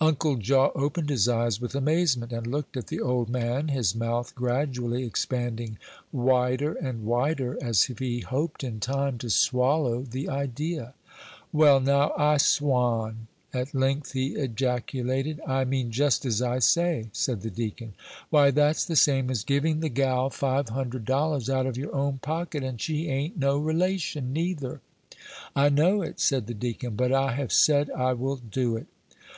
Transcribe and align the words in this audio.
Uncle 0.00 0.36
Jaw 0.36 0.70
opened 0.74 1.10
his 1.10 1.28
eyes 1.28 1.60
with 1.60 1.74
amazement, 1.74 2.32
and 2.32 2.46
looked 2.46 2.78
at 2.78 2.86
the 2.86 2.98
old 2.98 3.28
man, 3.28 3.68
his 3.68 3.94
mouth 3.94 4.34
gradually 4.34 5.04
expanding 5.04 5.76
wider 6.12 6.72
and 6.72 7.04
wider, 7.04 7.58
as 7.60 7.90
if 7.90 7.98
he 7.98 8.20
hoped, 8.20 8.64
in 8.64 8.80
time, 8.80 9.18
to 9.18 9.28
swallow 9.28 10.00
the 10.00 10.30
idea. 10.30 10.94
"Well, 11.52 11.78
now, 11.78 12.12
I 12.16 12.38
swan!" 12.38 13.26
at 13.52 13.74
length 13.74 14.12
he 14.12 14.28
ejaculated. 14.28 15.42
"I 15.46 15.64
mean 15.66 15.90
just 15.90 16.24
as 16.24 16.40
I 16.40 16.58
say," 16.60 17.10
said 17.12 17.42
the 17.42 17.50
deacon. 17.50 17.92
"Why, 18.30 18.50
that's 18.50 18.86
the 18.86 18.96
same 18.96 19.30
as 19.30 19.44
giving 19.44 19.80
the 19.80 19.90
gal 19.90 20.30
five 20.30 20.70
hundred 20.70 21.04
dollars 21.04 21.50
out 21.50 21.66
of 21.66 21.76
your 21.76 21.94
own 21.94 22.16
pocket, 22.20 22.64
and 22.64 22.80
she 22.80 23.08
ain't 23.10 23.36
no 23.36 23.58
relation 23.58 24.32
neither." 24.32 24.80
"I 25.54 25.68
know 25.68 26.00
it," 26.00 26.18
said 26.18 26.46
the 26.46 26.54
deacon; 26.54 26.96
"but 26.96 27.12
I 27.12 27.32
have 27.34 27.52
said 27.52 27.90
I 27.90 28.14
will 28.14 28.36
do 28.36 28.74
it." 28.76 28.86